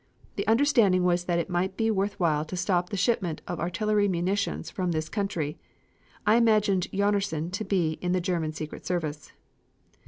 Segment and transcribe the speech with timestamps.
[0.35, 4.07] The understanding was that it might be worth while to stop the shipment of artillery
[4.07, 5.59] munitions from this country....
[6.25, 9.31] I imagined Jonnersen to be in the (German) secret service."